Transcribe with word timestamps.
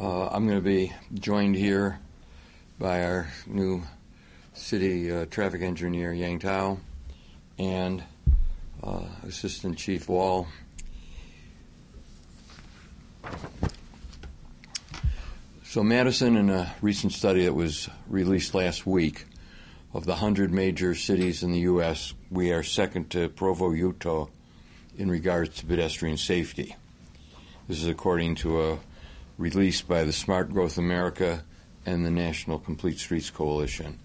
Uh, 0.00 0.26
I'm 0.28 0.46
going 0.46 0.56
to 0.56 0.64
be 0.64 0.90
joined 1.12 1.54
here 1.54 2.00
by 2.78 3.04
our 3.04 3.30
new 3.46 3.82
city 4.54 5.12
uh, 5.12 5.26
traffic 5.26 5.60
engineer, 5.60 6.14
Yang 6.14 6.38
Tao, 6.38 6.78
and 7.58 8.02
uh, 8.82 9.02
Assistant 9.26 9.76
Chief 9.76 10.08
Wahl. 10.08 10.48
So, 15.64 15.82
Madison, 15.82 16.36
in 16.36 16.48
a 16.48 16.74
recent 16.80 17.12
study 17.12 17.44
that 17.44 17.54
was 17.54 17.90
released 18.08 18.54
last 18.54 18.86
week, 18.86 19.26
of 19.92 20.06
the 20.06 20.12
100 20.12 20.50
major 20.50 20.94
cities 20.94 21.42
in 21.42 21.52
the 21.52 21.60
U.S., 21.60 22.14
we 22.30 22.50
are 22.50 22.62
second 22.62 23.10
to 23.10 23.28
Provo, 23.28 23.72
Utah, 23.72 24.28
in 24.96 25.10
regards 25.10 25.58
to 25.58 25.66
pedestrian 25.66 26.16
safety. 26.16 26.76
This 27.68 27.82
is 27.82 27.88
according 27.88 28.36
to 28.36 28.62
a 28.62 28.78
release 29.42 29.82
by 29.82 30.04
the 30.04 30.12
Smart 30.12 30.52
Growth 30.52 30.78
America 30.78 31.42
and 31.84 32.06
the 32.06 32.12
National 32.12 32.60
Complete 32.60 33.00
Streets 33.00 33.28
Coalition. 33.28 33.98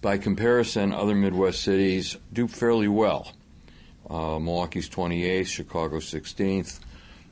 By 0.00 0.16
comparison, 0.16 0.94
other 0.94 1.14
Midwest 1.14 1.62
cities 1.62 2.16
do 2.32 2.48
fairly 2.48 2.88
well. 2.88 3.32
Uh, 4.08 4.38
Milwaukee's 4.38 4.88
28th, 4.88 5.46
Chicago 5.46 5.98
16th, 5.98 6.80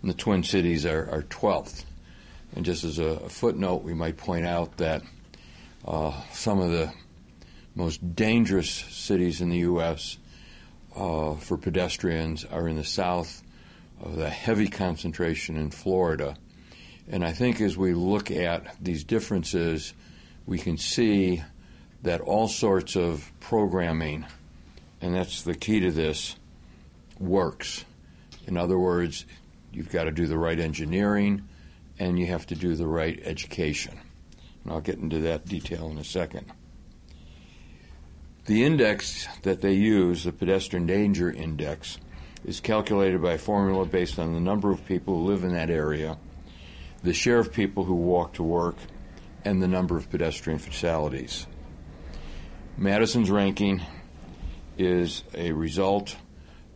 and 0.03 0.11
the 0.11 0.15
Twin 0.15 0.43
Cities 0.43 0.85
are, 0.85 1.09
are 1.11 1.23
12th. 1.23 1.87
And 2.55 2.67
just 2.67 2.85
as 2.85 2.99
a, 2.99 3.05
a, 3.05 3.29
footnote, 3.31 3.85
we 3.85 3.95
might 3.95 4.19
point 4.19 4.45
out 4.45 4.77
that 4.77 5.01
uh, 5.87 6.13
some 6.33 6.61
of 6.61 6.71
the 6.71 6.93
most 7.75 8.15
dangerous 8.17 8.71
cities 8.71 9.41
in 9.41 9.49
the 9.49 9.59
U.S. 9.61 10.19
Uh, 10.95 11.37
for 11.37 11.57
pedestrians 11.57 12.45
are 12.45 12.69
in 12.69 12.77
the 12.77 12.85
south, 12.85 13.43
the 14.05 14.29
heavy 14.29 14.69
concentration 14.69 15.57
in 15.57 15.71
Florida. 15.71 16.37
And 17.11 17.25
I 17.25 17.33
think 17.33 17.61
as 17.61 17.77
we 17.77 17.95
look 17.95 18.31
at 18.31 18.77
these 18.83 19.05
differences, 19.05 19.95
we 20.47 20.59
can 20.59 20.77
see 20.77 21.43
that 22.03 22.21
all 22.21 22.49
sorts 22.49 22.97
of 22.97 23.31
programming, 23.41 24.27
and 25.01 25.15
that's 25.15 25.43
the 25.43 25.55
key 25.55 25.81
to 25.81 25.91
this, 25.91 26.37
works. 27.19 27.85
In 28.47 28.57
other 28.57 28.79
words, 28.79 29.27
you've 29.73 29.91
got 29.91 30.05
to 30.05 30.11
do 30.11 30.27
the 30.27 30.39
right 30.39 30.59
engineering 30.59 31.49
and 31.99 32.19
you 32.19 32.27
have 32.27 32.47
to 32.47 32.55
do 32.55 32.77
the 32.77 32.87
right 32.87 33.21
education. 33.25 33.99
And 34.63 34.73
I'll 34.73 34.81
get 34.81 34.99
into 34.99 35.19
that 35.21 35.47
detail 35.47 35.91
in 35.91 35.99
a 35.99 36.05
second. 36.05 36.53
The 38.47 38.65
index 38.65 39.27
that 39.43 39.61
they 39.61 39.75
use, 39.75 40.25
the 40.25 40.33
pedestrian 40.33 40.87
danger 40.87 41.31
index, 41.31 41.99
is 42.45 42.61
calculated 42.61 43.21
by 43.21 43.33
a 43.33 43.39
formula 43.39 43.85
based 43.85 44.19
on 44.19 44.33
the 44.33 44.41
number 44.41 44.71
of 44.71 44.87
people 44.87 45.19
who 45.19 45.27
live 45.27 45.45
in 45.45 45.53
that 45.53 45.71
area, 45.71 46.17
the 47.03 47.15
share 47.15 47.39
of 47.39 47.53
people 47.53 47.85
who 47.85 47.95
walk 47.95 48.35
to 48.35 48.43
work, 48.43 48.77
and 49.45 49.63
the 49.63 49.69
number 49.69 49.97
of 49.97 50.11
pedestrian 50.11 50.59
fatalities. 50.59 51.47
Madison's 52.77 53.31
ranking 53.31 53.81
is 54.77 55.23
a 55.35 55.53
result 55.53 56.17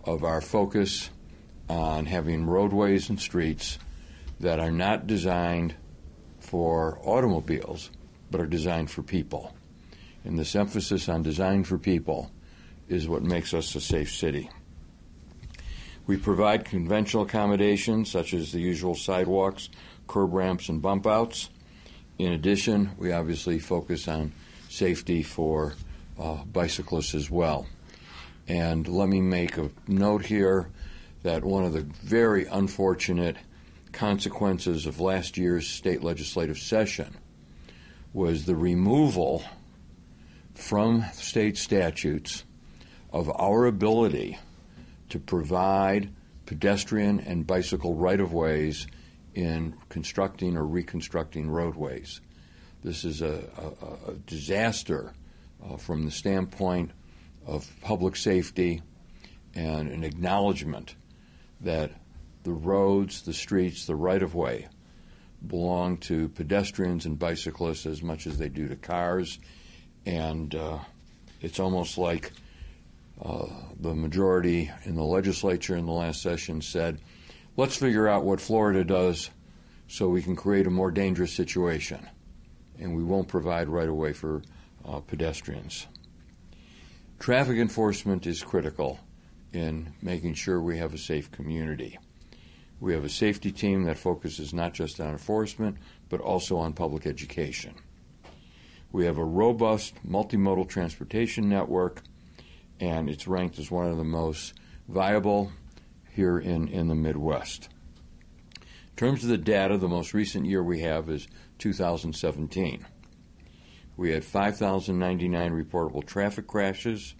of 0.04 0.24
our 0.24 0.40
focus 0.40 1.10
on 1.68 2.06
having 2.06 2.46
roadways 2.46 3.08
and 3.08 3.20
streets 3.20 3.78
that 4.40 4.58
are 4.58 4.72
not 4.72 5.06
designed 5.06 5.74
for 6.38 6.98
automobiles, 7.04 7.90
but 8.30 8.40
are 8.40 8.46
designed 8.46 8.90
for 8.90 9.02
people. 9.02 9.54
And 10.24 10.38
this 10.38 10.56
emphasis 10.56 11.08
on 11.08 11.22
design 11.22 11.64
for 11.64 11.78
people 11.78 12.30
is 12.88 13.08
what 13.08 13.22
makes 13.22 13.54
us 13.54 13.74
a 13.74 13.80
safe 13.80 14.12
city. 14.12 14.50
We 16.06 16.16
provide 16.16 16.64
conventional 16.64 17.22
accommodations 17.22 18.10
such 18.10 18.34
as 18.34 18.50
the 18.50 18.60
usual 18.60 18.94
sidewalks, 18.94 19.68
curb 20.12 20.34
ramps, 20.34 20.68
and 20.68 20.82
bump 20.82 21.06
outs. 21.06 21.48
In 22.18 22.32
addition, 22.32 22.90
we 22.98 23.12
obviously 23.12 23.58
focus 23.58 24.06
on 24.08 24.32
safety 24.68 25.22
for 25.22 25.74
uh, 26.20 26.44
bicyclists 26.44 27.14
as 27.14 27.30
well. 27.30 27.66
And 28.46 28.86
let 28.86 29.08
me 29.08 29.22
make 29.22 29.56
a 29.56 29.70
note 29.88 30.26
here 30.26 30.68
that 31.22 31.44
one 31.44 31.64
of 31.64 31.72
the 31.72 31.86
very 32.02 32.44
unfortunate 32.44 33.36
consequences 33.92 34.86
of 34.86 35.00
last 35.00 35.38
year's 35.38 35.66
state 35.66 36.02
legislative 36.02 36.58
session 36.58 37.16
was 38.12 38.44
the 38.44 38.56
removal 38.56 39.42
from 40.52 41.04
state 41.14 41.56
statutes 41.56 42.44
of 43.12 43.30
our 43.40 43.64
ability 43.64 44.38
to 45.08 45.18
provide 45.18 46.10
pedestrian 46.44 47.20
and 47.20 47.46
bicycle 47.46 47.94
right 47.94 48.20
of 48.20 48.34
ways 48.34 48.86
in 49.34 49.74
constructing 49.88 50.56
or 50.56 50.66
reconstructing 50.66 51.50
roadways. 51.50 52.20
This 52.82 53.04
is 53.04 53.22
a, 53.22 53.44
a, 53.56 54.10
a 54.10 54.14
disaster 54.26 55.14
uh, 55.64 55.76
from 55.76 56.04
the 56.04 56.10
standpoint 56.10 56.90
of 57.46 57.70
public 57.80 58.16
safety 58.16 58.82
and 59.54 59.88
an 59.88 60.04
acknowledgement 60.04 60.96
that 61.60 61.92
the 62.42 62.52
roads, 62.52 63.22
the 63.22 63.32
streets, 63.32 63.86
the 63.86 63.94
right 63.94 64.22
of 64.22 64.34
way 64.34 64.68
belong 65.46 65.96
to 65.98 66.28
pedestrians 66.30 67.06
and 67.06 67.18
bicyclists 67.18 67.86
as 67.86 68.02
much 68.02 68.26
as 68.26 68.38
they 68.38 68.48
do 68.48 68.68
to 68.68 68.76
cars. 68.76 69.38
And 70.06 70.54
uh, 70.54 70.78
it's 71.40 71.60
almost 71.60 71.98
like 71.98 72.32
uh, 73.20 73.46
the 73.78 73.94
majority 73.94 74.70
in 74.84 74.96
the 74.96 75.02
legislature 75.02 75.76
in 75.76 75.86
the 75.86 75.92
last 75.92 76.22
session 76.22 76.60
said, 76.60 77.00
let's 77.56 77.76
figure 77.76 78.08
out 78.08 78.24
what 78.24 78.40
Florida 78.40 78.84
does 78.84 79.30
so 79.88 80.08
we 80.08 80.22
can 80.22 80.36
create 80.36 80.66
a 80.66 80.70
more 80.70 80.90
dangerous 80.90 81.32
situation. 81.32 82.08
And 82.78 82.96
we 82.96 83.04
won't 83.04 83.28
provide 83.28 83.68
right 83.68 83.88
of 83.88 83.94
way 83.94 84.12
for 84.12 84.42
uh, 84.86 85.00
pedestrians. 85.00 85.86
Traffic 87.18 87.58
enforcement 87.58 88.26
is 88.26 88.42
critical 88.42 88.98
in 89.52 89.92
making 90.00 90.34
sure 90.34 90.60
we 90.60 90.78
have 90.78 90.94
a 90.94 90.98
safe 90.98 91.30
community. 91.30 91.98
We 92.80 92.94
have 92.94 93.04
a 93.04 93.08
safety 93.08 93.52
team 93.52 93.84
that 93.84 93.98
focuses 93.98 94.52
not 94.52 94.74
just 94.74 94.98
on 94.98 95.10
enforcement, 95.10 95.76
but 96.08 96.20
also 96.20 96.56
on 96.56 96.72
public 96.72 97.06
education. 97.06 97.74
We 98.90 99.04
have 99.04 99.18
a 99.18 99.24
robust 99.24 99.94
multimodal 100.06 100.68
transportation 100.68 101.48
network, 101.48 102.02
and 102.80 103.08
it's 103.08 103.28
ranked 103.28 103.58
as 103.58 103.70
one 103.70 103.86
of 103.86 103.98
the 103.98 104.04
most 104.04 104.54
viable 104.88 105.52
here 106.14 106.38
in, 106.38 106.68
in 106.68 106.88
the 106.88 106.94
Midwest. 106.94 107.68
In 108.60 108.96
terms 108.96 109.24
of 109.24 109.30
the 109.30 109.38
data, 109.38 109.78
the 109.78 109.88
most 109.88 110.12
recent 110.12 110.46
year 110.46 110.62
we 110.62 110.80
have 110.80 111.08
is 111.08 111.26
2017. 111.58 112.86
We 113.96 114.10
had 114.10 114.24
5,099 114.24 115.52
reportable 115.52 116.04
traffic 116.04 116.46
crashes, 116.46 117.14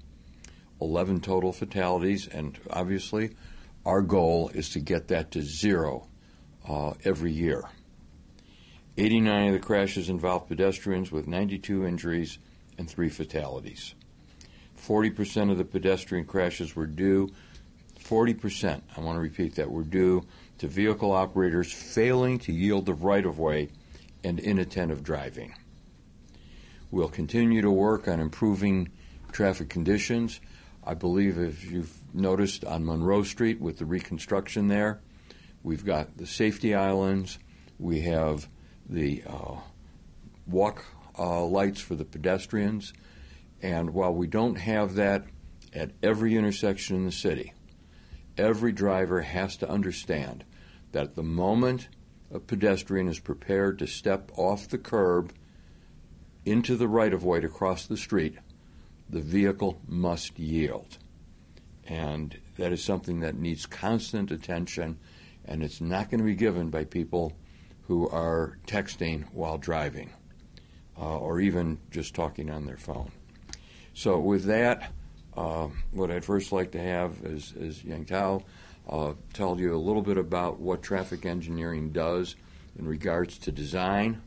11 0.80 1.20
total 1.20 1.52
fatalities, 1.52 2.28
and 2.28 2.58
obviously 2.70 3.30
our 3.84 4.02
goal 4.02 4.50
is 4.54 4.70
to 4.70 4.80
get 4.80 5.08
that 5.08 5.30
to 5.32 5.42
zero 5.42 6.08
uh, 6.68 6.92
every 7.04 7.32
year. 7.32 7.64
89 8.98 9.48
of 9.48 9.52
the 9.54 9.58
crashes 9.58 10.08
involved 10.10 10.48
pedestrians 10.48 11.10
with 11.10 11.26
92 11.26 11.86
injuries 11.86 12.38
and 12.76 12.88
three 12.88 13.08
fatalities. 13.08 13.94
40% 14.78 15.50
of 15.50 15.58
the 15.58 15.64
pedestrian 15.64 16.26
crashes 16.26 16.76
were 16.76 16.86
due, 16.86 17.28
40%, 18.02 18.82
I 18.96 19.00
want 19.00 19.16
to 19.16 19.20
repeat 19.20 19.54
that, 19.56 19.70
were 19.70 19.84
due 19.84 20.26
to 20.58 20.68
vehicle 20.68 21.12
operators 21.12 21.72
failing 21.72 22.38
to 22.40 22.52
yield 22.52 22.86
the 22.86 22.94
right 22.94 23.24
of 23.24 23.38
way 23.38 23.70
and 24.24 24.38
inattentive 24.38 25.02
driving. 25.02 25.54
We'll 26.90 27.08
continue 27.08 27.62
to 27.62 27.70
work 27.70 28.06
on 28.06 28.20
improving 28.20 28.90
traffic 29.32 29.68
conditions. 29.68 30.40
I 30.84 30.94
believe, 30.94 31.38
if 31.38 31.64
you've 31.64 31.92
noticed 32.12 32.64
on 32.64 32.84
Monroe 32.84 33.22
Street 33.22 33.60
with 33.60 33.78
the 33.78 33.86
reconstruction 33.86 34.68
there, 34.68 35.00
we've 35.62 35.84
got 35.84 36.16
the 36.18 36.26
safety 36.26 36.74
islands, 36.74 37.38
we 37.78 38.02
have 38.02 38.48
the 38.88 39.22
uh, 39.26 39.56
walk 40.46 40.84
uh, 41.18 41.44
lights 41.44 41.80
for 41.80 41.94
the 41.94 42.04
pedestrians, 42.04 42.92
and 43.62 43.90
while 43.90 44.12
we 44.12 44.26
don't 44.26 44.56
have 44.56 44.94
that 44.96 45.24
at 45.72 45.92
every 46.02 46.36
intersection 46.36 46.96
in 46.96 47.06
the 47.06 47.12
city, 47.12 47.52
every 48.36 48.72
driver 48.72 49.22
has 49.22 49.56
to 49.58 49.68
understand 49.68 50.44
that 50.92 51.14
the 51.14 51.22
moment 51.22 51.88
a 52.32 52.40
pedestrian 52.40 53.08
is 53.08 53.18
prepared 53.18 53.78
to 53.78 53.86
step 53.86 54.30
off 54.36 54.68
the 54.68 54.78
curb 54.78 55.32
into 56.44 56.76
the 56.76 56.88
right 56.88 57.12
of 57.12 57.24
way 57.24 57.40
to 57.40 57.48
cross 57.48 57.86
the 57.86 57.96
street, 57.96 58.36
the 59.08 59.20
vehicle 59.20 59.80
must 59.86 60.38
yield. 60.38 60.98
And 61.86 62.38
that 62.56 62.72
is 62.72 62.82
something 62.82 63.20
that 63.20 63.34
needs 63.34 63.66
constant 63.66 64.30
attention, 64.30 64.98
and 65.44 65.62
it's 65.62 65.80
not 65.80 66.10
going 66.10 66.20
to 66.20 66.24
be 66.24 66.34
given 66.34 66.70
by 66.70 66.84
people 66.84 67.36
who 67.82 68.08
are 68.08 68.58
texting 68.66 69.24
while 69.32 69.58
driving 69.58 70.10
uh, 70.98 71.18
or 71.18 71.40
even 71.40 71.78
just 71.90 72.14
talking 72.14 72.50
on 72.50 72.66
their 72.66 72.76
phone. 72.76 73.10
So, 73.94 74.18
with 74.18 74.44
that, 74.44 74.92
uh, 75.36 75.68
what 75.92 76.10
I'd 76.10 76.24
first 76.24 76.52
like 76.52 76.72
to 76.72 76.80
have 76.80 77.24
is, 77.24 77.52
is 77.52 77.82
Yang 77.84 78.04
Tao 78.06 78.42
uh, 78.88 79.12
tell 79.32 79.58
you 79.58 79.74
a 79.74 79.78
little 79.78 80.02
bit 80.02 80.18
about 80.18 80.60
what 80.60 80.82
traffic 80.82 81.24
engineering 81.24 81.90
does 81.90 82.36
in 82.78 82.86
regards 82.86 83.38
to 83.38 83.52
design, 83.52 84.20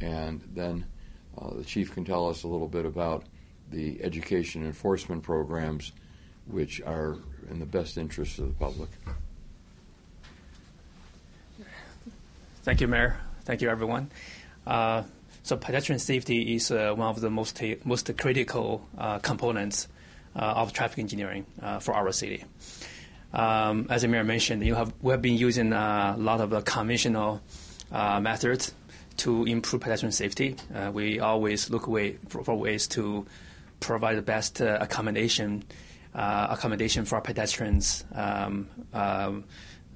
and 0.00 0.40
then 0.54 0.84
uh, 1.36 1.54
the 1.54 1.64
chief 1.64 1.92
can 1.92 2.04
tell 2.04 2.28
us 2.28 2.42
a 2.42 2.48
little 2.48 2.68
bit 2.68 2.86
about 2.86 3.24
the 3.70 4.02
education 4.02 4.64
enforcement 4.64 5.22
programs 5.22 5.92
which 6.46 6.80
are 6.82 7.16
in 7.50 7.58
the 7.58 7.66
best 7.66 7.98
interest 7.98 8.38
of 8.38 8.46
the 8.46 8.54
public. 8.54 8.88
Thank 12.62 12.80
you, 12.80 12.88
Mayor. 12.88 13.18
Thank 13.44 13.62
you, 13.62 13.68
everyone. 13.68 14.10
Uh, 14.66 15.02
so 15.42 15.56
pedestrian 15.56 15.98
safety 15.98 16.54
is 16.54 16.70
uh, 16.70 16.92
one 16.94 17.08
of 17.08 17.20
the 17.20 17.30
most 17.30 17.60
most 17.84 18.10
critical 18.18 18.86
uh, 18.98 19.18
components 19.18 19.88
of 20.42 20.72
traffic 20.72 20.98
engineering 20.98 21.46
uh, 21.62 21.78
for 21.78 21.94
our 21.94 22.12
city. 22.12 22.44
Um, 23.32 23.86
as 23.90 24.06
mayor 24.06 24.24
mentioned, 24.24 24.64
you 24.64 24.74
have 24.74 24.92
we 25.02 25.12
have 25.12 25.20
been 25.20 25.36
using 25.36 25.72
a 25.72 26.16
lot 26.18 26.40
of 26.40 26.64
conventional 26.64 27.42
methods 27.90 28.72
to 29.18 29.44
improve 29.44 29.82
pedestrian 29.82 30.12
safety. 30.12 30.56
we 30.92 31.20
always 31.20 31.70
look 31.70 31.88
way, 31.88 32.18
for, 32.28 32.44
for, 32.44 32.54
ways 32.54 32.86
to 32.86 33.26
provide 33.80 34.16
the 34.16 34.22
best 34.22 34.60
accommodation 34.60 35.64
accommodation 36.14 37.04
for 37.04 37.20
pedestrians 37.20 38.04
um, 38.14 38.68
um, 38.92 39.44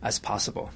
as 0.02 0.18
possible. 0.18 0.70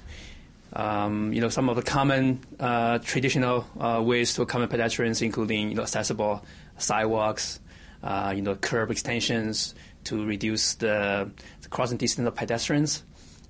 Um, 0.73 1.33
you 1.33 1.41
know, 1.41 1.49
some 1.49 1.69
of 1.69 1.75
the 1.75 1.81
common 1.81 2.41
uh, 2.59 2.99
traditional 2.99 3.65
uh, 3.79 4.01
ways 4.03 4.33
to 4.35 4.41
accommodate 4.41 4.71
pedestrians, 4.71 5.21
including 5.21 5.69
you 5.69 5.75
know 5.75 5.83
accessible 5.83 6.43
sidewalks, 6.77 7.59
uh, 8.03 8.33
you 8.35 8.41
know, 8.41 8.55
curb 8.55 8.91
extensions 8.91 9.75
to 10.05 10.25
reduce 10.25 10.75
the, 10.75 11.29
the 11.61 11.69
crossing 11.69 11.97
distance 11.97 12.27
of 12.27 12.35
pedestrians, 12.35 13.03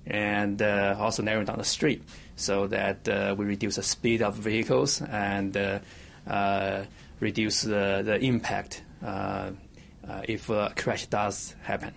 and 0.06 0.62
uh, 0.62 0.96
also 0.98 1.22
narrowing 1.22 1.46
down 1.46 1.58
the 1.58 1.64
street 1.64 2.02
so 2.36 2.66
that 2.66 3.08
uh, 3.08 3.34
we 3.36 3.44
reduce 3.44 3.76
the 3.76 3.82
speed 3.82 4.22
of 4.22 4.34
vehicles 4.34 5.02
and 5.02 5.56
uh, 6.26 6.82
reduce 7.20 7.62
the, 7.62 8.02
the 8.04 8.18
impact 8.20 8.82
if 10.24 10.48
a 10.48 10.72
crash 10.76 11.06
does 11.06 11.54
happen. 11.62 11.94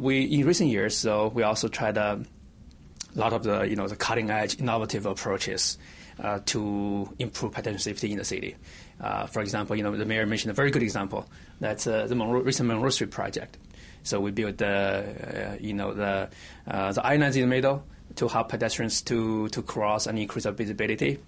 we 0.00 0.22
in 0.24 0.46
recent 0.46 0.70
years, 0.70 0.96
so 0.96 1.28
we 1.28 1.42
also 1.42 1.68
to 1.68 1.96
a 1.96 3.18
lot 3.18 3.32
of 3.32 3.42
the 3.42 3.62
you 3.62 3.76
know 3.76 3.88
the 3.88 3.96
cutting 3.96 4.30
edge 4.30 4.58
innovative 4.60 5.06
approaches 5.06 5.78
uh, 6.20 6.40
to 6.46 7.12
improve 7.18 7.52
pedestrian 7.52 7.78
safety 7.78 8.12
in 8.12 8.18
the 8.18 8.24
city. 8.24 8.56
Uh, 9.00 9.26
for 9.26 9.40
example, 9.40 9.76
you 9.76 9.82
know 9.82 9.96
the 9.96 10.04
mayor 10.04 10.26
mentioned 10.26 10.50
a 10.50 10.54
very 10.54 10.70
good 10.70 10.82
example. 10.82 11.28
That's 11.60 11.86
uh, 11.86 12.06
the 12.06 12.14
Monroe, 12.14 12.40
recent 12.40 12.68
Monroe 12.68 12.90
Street 12.90 13.10
project. 13.10 13.58
So 14.02 14.20
we 14.20 14.30
built 14.30 14.58
the 14.58 14.66
uh, 14.66 15.56
you 15.60 15.74
know 15.74 15.94
the 15.94 16.28
uh, 16.66 16.92
the 16.92 17.04
islands 17.04 17.36
in 17.36 17.42
the 17.42 17.48
middle 17.48 17.84
to 18.16 18.28
help 18.28 18.48
pedestrians 18.48 19.02
to 19.02 19.48
to 19.48 19.62
cross 19.62 20.06
and 20.06 20.18
increase 20.18 20.44
their 20.44 20.52
visibility. 20.52 21.18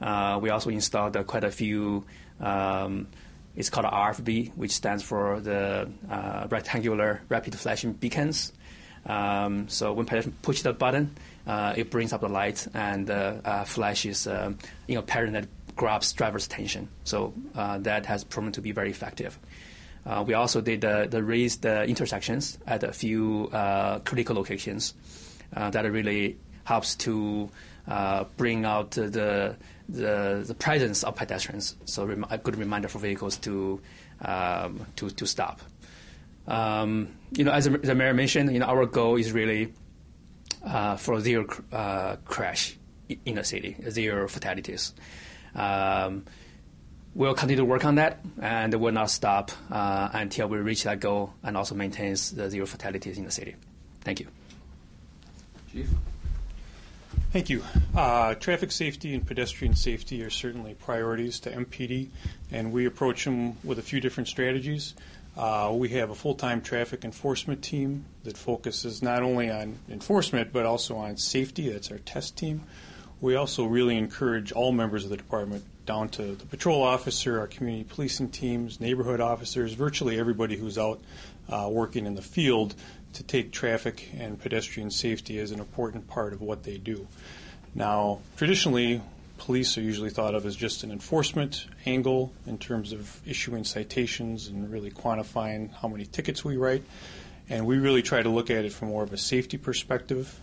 Uh, 0.00 0.38
we 0.40 0.50
also 0.50 0.70
installed 0.70 1.16
quite 1.26 1.44
a 1.44 1.50
few. 1.50 2.04
Um, 2.40 3.08
it's 3.56 3.70
called 3.70 3.86
RFB, 3.86 4.54
which 4.56 4.72
stands 4.72 5.02
for 5.02 5.40
the 5.40 5.88
rectangular 6.50 7.22
rapid 7.30 7.54
flashing 7.54 7.94
beacons. 7.94 8.52
Um, 9.06 9.68
so 9.68 9.92
when 9.92 10.06
pedestrian 10.06 10.36
push 10.42 10.62
the 10.62 10.72
button, 10.72 11.16
uh, 11.46 11.74
it 11.76 11.90
brings 11.90 12.12
up 12.12 12.20
the 12.20 12.28
light 12.28 12.66
and 12.74 13.08
uh, 13.08 13.36
uh, 13.44 13.64
flashes, 13.64 14.26
um, 14.26 14.58
you 14.88 14.96
know, 14.96 15.02
that 15.34 15.46
grabs 15.76 16.12
driver's 16.12 16.46
attention. 16.46 16.88
So 17.04 17.34
uh, 17.54 17.78
that 17.78 18.06
has 18.06 18.24
proven 18.24 18.52
to 18.52 18.60
be 18.60 18.72
very 18.72 18.90
effective. 18.90 19.38
Uh, 20.04 20.24
we 20.26 20.34
also 20.34 20.60
did 20.60 20.80
the 20.80 21.22
raised 21.22 21.64
intersections 21.64 22.58
at 22.66 22.82
a 22.82 22.92
few 22.92 23.48
uh, 23.52 23.98
critical 24.00 24.36
locations 24.36 24.94
that 25.52 25.84
really 25.90 26.38
helps 26.64 26.94
to 26.96 27.50
bring 28.36 28.64
out 28.64 28.92
the, 28.92 29.56
the, 29.88 30.44
the 30.46 30.54
presence 30.54 31.04
of 31.04 31.16
pedestrians. 31.16 31.76
So 31.84 32.08
a 32.30 32.38
good 32.38 32.56
reminder 32.56 32.88
for 32.88 32.98
vehicles 32.98 33.36
to 33.38 33.80
um, 34.22 34.86
to 34.96 35.10
to 35.10 35.26
stop. 35.26 35.60
Um, 36.46 37.08
you 37.32 37.44
know, 37.44 37.52
as 37.52 37.64
the 37.64 37.94
mayor 37.94 38.14
mentioned, 38.14 38.52
you 38.52 38.60
know, 38.60 38.66
our 38.66 38.86
goal 38.86 39.16
is 39.16 39.32
really 39.32 39.74
uh, 40.64 40.96
for 40.96 41.20
zero 41.20 41.46
uh, 41.72 42.16
crash 42.24 42.78
in 43.24 43.34
the 43.34 43.44
city, 43.44 43.76
zero 43.90 44.28
fatalities. 44.28 44.94
Um, 45.56 46.24
we'll 47.14 47.34
continue 47.34 47.56
to 47.56 47.64
work 47.64 47.84
on 47.84 47.96
that, 47.96 48.20
and 48.40 48.74
we'll 48.74 48.92
not 48.92 49.10
stop 49.10 49.50
uh, 49.70 50.10
until 50.12 50.48
we 50.48 50.58
reach 50.58 50.84
that 50.84 51.00
goal 51.00 51.32
and 51.42 51.56
also 51.56 51.74
maintains 51.74 52.30
the 52.30 52.48
zero 52.50 52.66
fatalities 52.66 53.18
in 53.18 53.24
the 53.24 53.30
city. 53.30 53.56
Thank 54.02 54.20
you. 54.20 54.28
Chief. 55.72 55.88
Thank 57.32 57.50
you. 57.50 57.62
Uh, 57.94 58.34
traffic 58.34 58.70
safety 58.70 59.12
and 59.12 59.26
pedestrian 59.26 59.74
safety 59.74 60.22
are 60.22 60.30
certainly 60.30 60.74
priorities 60.74 61.40
to 61.40 61.50
MPD, 61.50 62.08
and 62.52 62.72
we 62.72 62.86
approach 62.86 63.24
them 63.24 63.56
with 63.64 63.78
a 63.78 63.82
few 63.82 64.00
different 64.00 64.28
strategies. 64.28 64.94
Uh, 65.36 65.70
we 65.74 65.90
have 65.90 66.08
a 66.08 66.14
full-time 66.14 66.62
traffic 66.62 67.04
enforcement 67.04 67.62
team 67.62 68.06
that 68.24 68.38
focuses 68.38 69.02
not 69.02 69.22
only 69.22 69.50
on 69.50 69.78
enforcement 69.90 70.50
but 70.50 70.64
also 70.64 70.96
on 70.96 71.18
safety. 71.18 71.68
That's 71.68 71.90
our 71.90 71.98
test 71.98 72.36
team. 72.38 72.62
We 73.20 73.34
also 73.34 73.64
really 73.64 73.96
encourage 73.96 74.52
all 74.52 74.72
members 74.72 75.04
of 75.04 75.10
the 75.10 75.16
department, 75.16 75.64
down 75.86 76.08
to 76.10 76.34
the 76.34 76.46
patrol 76.46 76.82
officer, 76.82 77.38
our 77.38 77.46
community 77.46 77.84
policing 77.84 78.30
teams, 78.30 78.80
neighborhood 78.80 79.20
officers, 79.20 79.72
virtually 79.72 80.18
everybody 80.18 80.56
who's 80.56 80.76
out 80.76 81.00
uh, 81.48 81.68
working 81.70 82.06
in 82.06 82.14
the 82.14 82.22
field, 82.22 82.74
to 83.14 83.22
take 83.22 83.52
traffic 83.52 84.10
and 84.18 84.38
pedestrian 84.38 84.90
safety 84.90 85.38
as 85.38 85.50
an 85.50 85.60
important 85.60 86.06
part 86.08 86.34
of 86.34 86.42
what 86.42 86.64
they 86.64 86.76
do. 86.76 87.06
Now, 87.74 88.20
traditionally, 88.36 89.00
police 89.38 89.78
are 89.78 89.82
usually 89.82 90.10
thought 90.10 90.34
of 90.34 90.44
as 90.44 90.54
just 90.54 90.82
an 90.82 90.90
enforcement 90.90 91.66
angle 91.86 92.32
in 92.46 92.58
terms 92.58 92.92
of 92.92 93.20
issuing 93.26 93.64
citations 93.64 94.48
and 94.48 94.70
really 94.70 94.90
quantifying 94.90 95.72
how 95.72 95.88
many 95.88 96.04
tickets 96.04 96.44
we 96.44 96.56
write. 96.56 96.82
And 97.48 97.64
we 97.64 97.78
really 97.78 98.02
try 98.02 98.22
to 98.22 98.28
look 98.28 98.50
at 98.50 98.64
it 98.64 98.72
from 98.72 98.88
more 98.88 99.04
of 99.04 99.12
a 99.12 99.18
safety 99.18 99.56
perspective. 99.56 100.38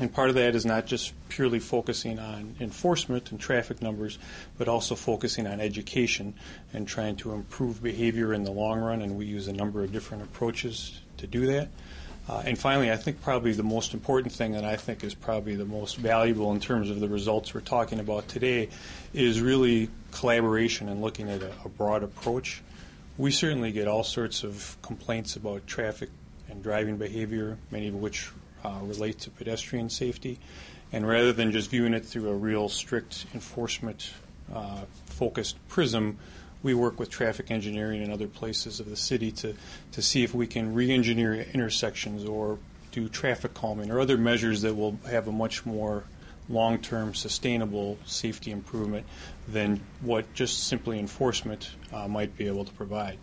And 0.00 0.12
part 0.12 0.28
of 0.28 0.34
that 0.34 0.56
is 0.56 0.66
not 0.66 0.86
just 0.86 1.12
purely 1.28 1.60
focusing 1.60 2.18
on 2.18 2.56
enforcement 2.58 3.30
and 3.30 3.38
traffic 3.38 3.80
numbers, 3.80 4.18
but 4.58 4.66
also 4.66 4.96
focusing 4.96 5.46
on 5.46 5.60
education 5.60 6.34
and 6.72 6.88
trying 6.88 7.14
to 7.16 7.32
improve 7.32 7.80
behavior 7.80 8.34
in 8.34 8.42
the 8.42 8.50
long 8.50 8.80
run. 8.80 9.02
And 9.02 9.16
we 9.16 9.26
use 9.26 9.46
a 9.46 9.52
number 9.52 9.84
of 9.84 9.92
different 9.92 10.24
approaches 10.24 11.00
to 11.18 11.28
do 11.28 11.46
that. 11.46 11.68
Uh, 12.28 12.42
and 12.46 12.58
finally, 12.58 12.90
I 12.90 12.96
think 12.96 13.22
probably 13.22 13.52
the 13.52 13.62
most 13.62 13.92
important 13.92 14.32
thing 14.32 14.52
that 14.52 14.64
I 14.64 14.76
think 14.76 15.04
is 15.04 15.14
probably 15.14 15.56
the 15.56 15.66
most 15.66 15.98
valuable 15.98 16.50
in 16.52 16.58
terms 16.58 16.90
of 16.90 16.98
the 16.98 17.08
results 17.08 17.52
we're 17.54 17.60
talking 17.60 18.00
about 18.00 18.26
today 18.28 18.70
is 19.12 19.40
really 19.40 19.90
collaboration 20.10 20.88
and 20.88 21.02
looking 21.02 21.28
at 21.28 21.42
a, 21.42 21.52
a 21.64 21.68
broad 21.68 22.02
approach. 22.02 22.62
We 23.18 23.30
certainly 23.30 23.72
get 23.72 23.86
all 23.86 24.02
sorts 24.02 24.42
of 24.42 24.76
complaints 24.82 25.36
about 25.36 25.66
traffic 25.66 26.08
and 26.48 26.62
driving 26.62 26.96
behavior, 26.96 27.58
many 27.70 27.88
of 27.88 27.94
which 27.94 28.30
uh, 28.64 28.78
relate 28.82 29.18
to 29.20 29.30
pedestrian 29.30 29.90
safety. 29.90 30.38
And 30.92 31.06
rather 31.06 31.32
than 31.32 31.52
just 31.52 31.70
viewing 31.70 31.94
it 31.94 32.04
through 32.04 32.28
a 32.28 32.34
real 32.34 32.68
strict 32.68 33.26
enforcement 33.34 34.10
uh, 34.54 34.82
focused 35.06 35.56
prism, 35.68 36.18
we 36.62 36.74
work 36.74 36.98
with 36.98 37.10
traffic 37.10 37.50
engineering 37.50 38.02
and 38.02 38.12
other 38.12 38.26
places 38.26 38.80
of 38.80 38.88
the 38.88 38.96
city 38.96 39.30
to, 39.30 39.54
to 39.92 40.02
see 40.02 40.24
if 40.24 40.34
we 40.34 40.46
can 40.46 40.74
re-engineer 40.74 41.34
intersections 41.52 42.24
or 42.24 42.58
do 42.92 43.08
traffic 43.08 43.54
calming 43.54 43.90
or 43.90 44.00
other 44.00 44.16
measures 44.16 44.62
that 44.62 44.74
will 44.74 44.98
have 45.10 45.28
a 45.28 45.32
much 45.32 45.66
more 45.66 46.04
long-term 46.48 47.14
sustainable 47.14 47.98
safety 48.04 48.50
improvement 48.50 49.06
than 49.48 49.80
what 50.00 50.32
just 50.34 50.64
simply 50.66 50.98
enforcement 50.98 51.70
uh, 51.92 52.06
might 52.06 52.36
be 52.36 52.46
able 52.46 52.64
to 52.64 52.72
provide. 52.72 53.18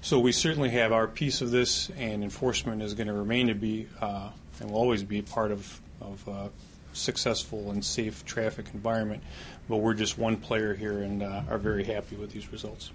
So 0.00 0.20
we 0.20 0.32
certainly 0.32 0.70
have 0.70 0.92
our 0.92 1.08
piece 1.08 1.40
of 1.40 1.50
this, 1.50 1.90
and 1.96 2.22
enforcement 2.22 2.82
is 2.82 2.94
going 2.94 3.08
to 3.08 3.12
remain 3.12 3.48
to 3.48 3.54
be 3.54 3.88
uh, 4.00 4.30
and 4.60 4.70
will 4.70 4.78
always 4.78 5.02
be 5.02 5.22
part 5.22 5.50
of, 5.50 5.80
of 6.00 6.28
uh, 6.28 6.48
successful 6.92 7.70
and 7.70 7.84
safe 7.84 8.24
traffic 8.24 8.66
environment. 8.74 9.22
But 9.68 9.78
we're 9.78 9.94
just 9.94 10.18
one 10.18 10.36
player 10.36 10.74
here 10.74 11.02
and 11.02 11.22
uh, 11.22 11.42
are 11.48 11.58
very 11.58 11.84
happy 11.84 12.16
with 12.16 12.30
these 12.30 12.50
results. 12.52 12.90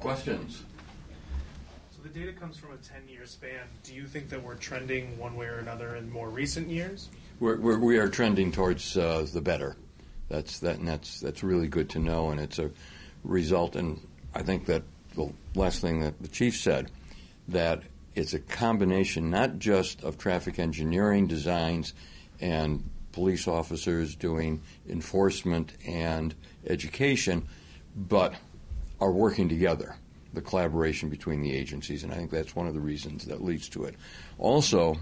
Questions? 0.00 0.62
So 1.90 2.02
the 2.02 2.08
data 2.08 2.32
comes 2.32 2.56
from 2.56 2.72
a 2.72 2.76
10 2.76 3.08
year 3.08 3.26
span. 3.26 3.64
Do 3.82 3.94
you 3.94 4.06
think 4.06 4.28
that 4.30 4.42
we're 4.42 4.56
trending 4.56 5.18
one 5.18 5.36
way 5.36 5.46
or 5.46 5.58
another 5.58 5.96
in 5.96 6.10
more 6.10 6.28
recent 6.28 6.68
years? 6.68 7.08
We're, 7.40 7.56
we're 7.58 7.78
we 7.78 7.98
are 7.98 8.08
trending 8.08 8.52
towards 8.52 8.96
uh, 8.96 9.26
the 9.32 9.40
better. 9.40 9.76
That's 10.28 10.60
that, 10.60 10.78
and 10.78 10.88
that's 10.88 11.20
that's 11.20 11.42
really 11.42 11.68
good 11.68 11.90
to 11.90 11.98
know, 11.98 12.30
and 12.30 12.40
it's 12.40 12.58
a 12.58 12.70
result. 13.24 13.76
And 13.76 14.00
I 14.34 14.42
think 14.42 14.66
that 14.66 14.82
the 15.14 15.32
last 15.54 15.80
thing 15.80 16.00
that 16.00 16.20
the 16.22 16.28
chief 16.28 16.56
said 16.56 16.90
that 17.48 17.82
it's 18.14 18.34
a 18.34 18.38
combination 18.38 19.30
not 19.30 19.58
just 19.58 20.02
of 20.04 20.18
traffic 20.18 20.58
engineering 20.58 21.26
designs 21.26 21.94
and 22.40 22.88
police 23.12 23.46
officers 23.46 24.14
doing 24.16 24.60
enforcement 24.88 25.72
and 25.86 26.34
education, 26.66 27.46
but 27.96 28.34
are 29.00 29.12
working 29.12 29.48
together, 29.48 29.96
the 30.32 30.40
collaboration 30.40 31.08
between 31.08 31.40
the 31.40 31.54
agencies, 31.54 32.02
and 32.02 32.12
I 32.12 32.16
think 32.16 32.30
that's 32.30 32.56
one 32.56 32.66
of 32.66 32.74
the 32.74 32.80
reasons 32.80 33.26
that 33.26 33.42
leads 33.42 33.68
to 33.70 33.84
it. 33.84 33.94
Also, 34.38 34.98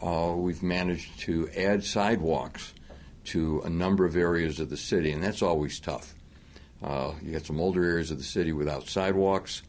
uh, 0.00 0.32
we've 0.36 0.62
managed 0.62 1.20
to 1.20 1.50
add 1.50 1.84
sidewalks 1.84 2.72
to 3.24 3.60
a 3.64 3.70
number 3.70 4.06
of 4.06 4.16
areas 4.16 4.60
of 4.60 4.70
the 4.70 4.76
city, 4.76 5.12
and 5.12 5.22
that's 5.22 5.42
always 5.42 5.78
tough. 5.78 6.14
Uh, 6.82 7.12
you 7.22 7.32
got 7.32 7.44
some 7.44 7.60
older 7.60 7.84
areas 7.84 8.10
of 8.10 8.16
the 8.16 8.24
city 8.24 8.52
without 8.52 8.88
sidewalks, 8.88 9.62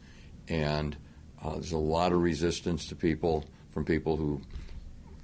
and 0.48 0.96
uh, 1.42 1.54
there's 1.54 1.72
a 1.72 1.78
lot 1.78 2.12
of 2.12 2.22
resistance 2.22 2.86
to 2.86 2.96
people 2.96 3.44
from 3.70 3.84
people 3.84 4.16
who 4.16 4.40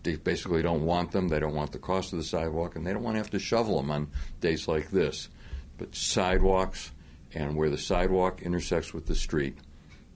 they 0.03 0.17
basically 0.17 0.63
don't 0.63 0.85
want 0.85 1.13
them. 1.13 1.29
They 1.29 1.41
don't 1.41 1.55
want 1.55 1.73
the 1.73 1.79
cost 1.79 2.13
of 2.13 2.19
the 2.19 2.25
sidewalk, 2.25 2.77
and 2.77 2.87
they 2.87 2.93
don't 2.93 3.03
want 3.03 3.15
to 3.15 3.19
have 3.19 3.31
to 3.31 3.39
shovel 3.39 3.77
them 3.77 3.91
on 3.91 4.09
days 4.41 4.67
like 4.67 4.91
this. 4.91 5.29
But 5.77 5.95
sidewalks 5.95 6.93
and 7.35 7.57
where 7.57 7.71
the 7.71 7.79
sidewalk 7.79 8.43
intersects 8.43 8.93
with 8.93 9.07
the 9.07 9.15
street 9.15 9.59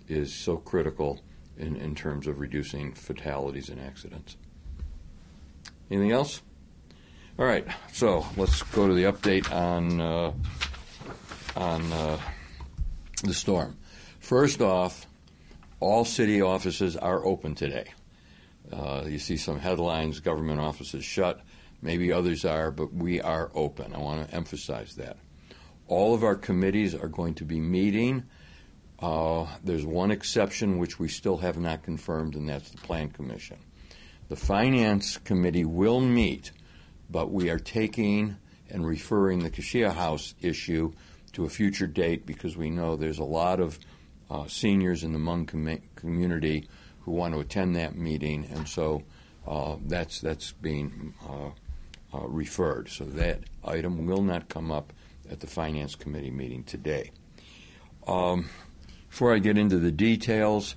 is 0.08 0.34
so 0.34 0.56
critical 0.56 1.20
in, 1.58 1.76
in 1.76 1.94
terms 1.94 2.26
of 2.26 2.40
reducing 2.40 2.92
fatalities 2.94 3.68
and 3.68 3.80
accidents. 3.80 4.36
Anything 5.90 6.12
else? 6.12 6.42
All 7.38 7.46
right, 7.46 7.66
so 7.92 8.26
let's 8.36 8.62
go 8.62 8.88
to 8.88 8.94
the 8.94 9.04
update 9.04 9.50
on 9.52 10.00
uh, 10.00 10.32
on 11.56 11.92
uh, 11.92 12.18
the 13.24 13.34
storm. 13.34 13.76
First 14.20 14.60
off, 14.60 15.06
all 15.82 16.04
city 16.04 16.40
offices 16.40 16.96
are 16.96 17.24
open 17.24 17.54
today. 17.54 17.92
Uh, 18.72 19.02
you 19.06 19.18
see 19.18 19.36
some 19.36 19.58
headlines: 19.58 20.20
government 20.20 20.60
offices 20.60 21.04
shut. 21.04 21.40
Maybe 21.82 22.12
others 22.12 22.44
are, 22.44 22.70
but 22.70 22.94
we 22.94 23.20
are 23.20 23.50
open. 23.54 23.92
I 23.92 23.98
want 23.98 24.28
to 24.28 24.34
emphasize 24.34 24.94
that. 24.94 25.16
All 25.88 26.14
of 26.14 26.22
our 26.22 26.36
committees 26.36 26.94
are 26.94 27.08
going 27.08 27.34
to 27.34 27.44
be 27.44 27.60
meeting. 27.60 28.22
Uh, 29.00 29.48
there's 29.64 29.84
one 29.84 30.12
exception 30.12 30.78
which 30.78 31.00
we 31.00 31.08
still 31.08 31.38
have 31.38 31.58
not 31.58 31.82
confirmed, 31.82 32.36
and 32.36 32.48
that's 32.48 32.70
the 32.70 32.78
Plan 32.78 33.10
Commission. 33.10 33.58
The 34.28 34.36
Finance 34.36 35.18
Committee 35.18 35.64
will 35.64 36.00
meet, 36.00 36.52
but 37.10 37.32
we 37.32 37.50
are 37.50 37.58
taking 37.58 38.36
and 38.70 38.86
referring 38.86 39.40
the 39.40 39.50
Kajsiab 39.50 39.94
House 39.94 40.34
issue 40.40 40.92
to 41.32 41.44
a 41.44 41.48
future 41.48 41.88
date 41.88 42.24
because 42.24 42.56
we 42.56 42.70
know 42.70 42.94
there's 42.94 43.18
a 43.18 43.24
lot 43.24 43.58
of 43.58 43.78
uh, 44.32 44.46
seniors 44.46 45.04
in 45.04 45.12
the 45.12 45.18
Hmong 45.18 45.46
com- 45.46 45.82
community 45.94 46.66
who 47.00 47.12
want 47.12 47.34
to 47.34 47.40
attend 47.40 47.76
that 47.76 47.94
meeting, 47.96 48.48
and 48.50 48.66
so 48.66 49.02
uh, 49.46 49.76
that's 49.86 50.20
that's 50.20 50.52
being 50.52 51.12
uh, 51.28 51.50
uh, 52.16 52.26
referred. 52.26 52.88
So 52.88 53.04
that 53.04 53.40
item 53.64 54.06
will 54.06 54.22
not 54.22 54.48
come 54.48 54.72
up 54.72 54.92
at 55.30 55.40
the 55.40 55.46
Finance 55.46 55.94
Committee 55.96 56.30
meeting 56.30 56.64
today. 56.64 57.10
Um, 58.06 58.48
before 59.08 59.34
I 59.34 59.38
get 59.38 59.58
into 59.58 59.78
the 59.78 59.92
details, 59.92 60.76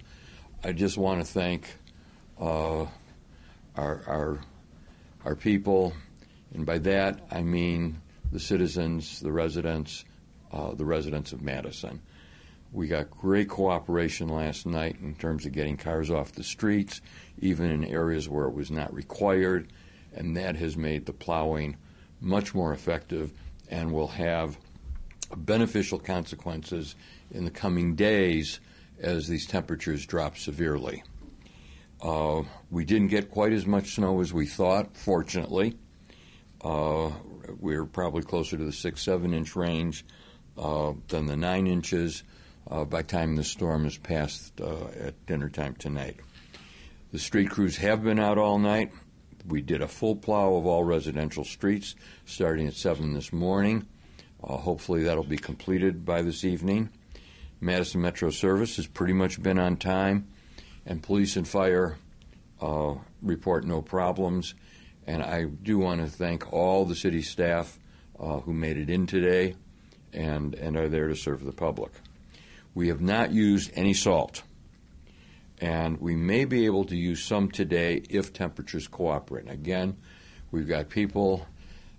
I 0.64 0.74
just 0.74 0.98
want 0.98 1.26
to 1.26 1.26
thank 1.26 1.74
uh, 2.40 2.82
our, 3.76 4.04
our, 4.08 4.40
our 5.24 5.36
people, 5.36 5.94
and 6.54 6.66
by 6.66 6.80
that 6.80 7.22
I 7.32 7.42
mean 7.42 8.02
the 8.32 8.40
citizens, 8.40 9.22
the 9.22 9.32
residents, 9.32 10.04
uh, 10.52 10.74
the 10.74 10.86
residents 10.86 11.32
of 11.32 11.42
Madison. 11.42 12.02
We 12.76 12.88
got 12.88 13.10
great 13.10 13.48
cooperation 13.48 14.28
last 14.28 14.66
night 14.66 14.98
in 15.02 15.16
terms 15.16 15.46
of 15.46 15.54
getting 15.54 15.78
cars 15.78 16.12
off 16.12 16.34
the 16.34 16.44
streets, 16.44 17.00
even 17.40 17.72
in 17.72 17.86
areas 17.86 18.28
where 18.28 18.48
it 18.48 18.54
was 18.54 18.70
not 18.70 18.94
required, 18.94 19.72
and 20.14 20.36
that 20.36 20.58
has 20.58 20.76
made 20.76 21.06
the 21.06 21.14
plowing 21.14 21.78
much 22.20 22.54
more 22.54 22.74
effective 22.74 23.32
and 23.70 23.94
will 23.94 24.10
have 24.10 24.58
beneficial 25.38 26.00
consequences 26.00 26.96
in 27.32 27.46
the 27.46 27.50
coming 27.50 27.96
days 27.96 28.60
as 29.00 29.30
these 29.30 29.46
temperatures 29.46 30.06
drop 30.06 30.38
severely. 30.38 31.02
Uh, 32.02 32.44
we 32.70 32.84
didn't 32.84 33.08
get 33.08 33.32
quite 33.32 33.54
as 33.54 33.66
much 33.66 33.96
snow 33.96 34.20
as 34.20 34.34
we 34.34 34.46
thought, 34.46 34.98
fortunately. 34.98 35.78
Uh, 36.62 37.10
we're 37.58 37.86
probably 37.86 38.22
closer 38.22 38.58
to 38.58 38.66
the 38.66 38.74
six, 38.74 39.02
seven 39.02 39.34
inch 39.34 39.56
range 39.56 40.06
uh, 40.58 40.92
than 41.08 41.26
the 41.26 41.38
nine 41.38 41.68
inches 41.68 42.24
by 42.70 43.02
the 43.02 43.08
time 43.08 43.36
the 43.36 43.44
storm 43.44 43.86
is 43.86 43.98
passed 43.98 44.60
uh, 44.60 44.88
at 45.00 45.26
dinner 45.26 45.50
time 45.50 45.76
tonight. 45.76 46.18
The 47.12 47.20
street 47.20 47.50
crews 47.50 47.78
have 47.78 48.04
been 48.04 48.20
out 48.20 48.38
all 48.38 48.60
night. 48.60 48.92
We 49.48 49.62
did 49.62 49.82
a 49.82 49.88
full 49.88 50.16
plow 50.16 50.56
of 50.56 50.66
all 50.66 50.84
residential 50.84 51.44
streets 51.44 51.96
starting 52.26 52.68
at 52.68 52.74
7 52.74 53.14
this 53.14 53.32
morning. 53.32 53.88
Uh, 54.44 54.58
hopefully, 54.58 55.04
that'll 55.04 55.24
be 55.24 55.38
completed 55.38 56.04
by 56.06 56.22
this 56.22 56.44
evening. 56.44 56.90
Madison 57.62 58.02
Metro 58.02 58.32
Service 58.32 58.76
has 58.76 58.88
pretty 58.88 59.14
much 59.14 59.42
been 59.42 59.60
on 59.60 59.78
time, 59.78 60.28
and 60.86 61.02
police 61.02 61.36
and 61.36 61.48
fire 61.48 61.98
uh, 62.62 62.96
report 63.22 63.66
no 63.66 63.82
problems. 63.82 64.56
And 65.08 65.24
I 65.24 65.46
do 65.46 65.78
want 65.78 66.02
to 66.02 66.08
thank 66.08 66.52
all 66.52 66.86
the 66.86 66.96
city 66.96 67.22
staff 67.22 67.80
uh, 68.20 68.40
who 68.40 68.54
made 68.54 68.78
it 68.78 68.90
in 68.90 69.08
today 69.08 69.56
and, 70.14 70.56
and 70.56 70.76
are 70.78 70.90
there 70.90 71.08
to 71.08 71.16
serve 71.16 71.44
the 71.44 71.52
public. 71.52 71.92
We 72.76 72.90
have 72.90 73.02
not 73.02 73.32
used 73.32 73.72
any 73.74 73.94
salt, 73.94 74.44
and 75.60 76.00
we 76.00 76.16
may 76.16 76.44
be 76.44 76.66
able 76.66 76.84
to 76.86 76.96
use 76.96 77.24
some 77.24 77.50
today 77.50 78.04
if 78.10 78.34
temperatures 78.34 78.88
cooperate. 78.88 79.46
And 79.46 79.54
Again, 79.54 79.98
we've 80.52 80.68
got 80.68 80.90
people 80.90 81.48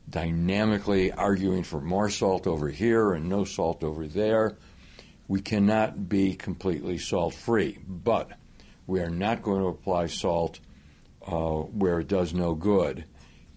dynamically 0.09 1.11
arguing 1.11 1.63
for 1.63 1.81
more 1.81 2.11
salt 2.11 2.47
over 2.47 2.69
here 2.69 3.15
and 3.15 3.29
no 3.29 3.45
salt 3.45 3.83
over 3.83 4.07
there. 4.07 4.59
We 5.27 5.41
cannot 5.41 6.09
be 6.09 6.35
completely 6.35 6.99
salt 6.99 7.35
free, 7.35 7.79
but 7.89 8.33
we 8.87 9.01
are 9.01 9.11
not 9.11 9.43
going 9.43 9.63
to 9.63 9.69
apply 9.69 10.07
salt 10.07 10.61
uh, 11.27 11.63
where 11.63 12.01
it 12.01 12.07
does 12.07 12.35
no 12.35 12.55
good 12.55 13.07